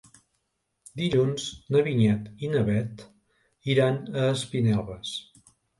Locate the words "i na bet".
2.47-3.07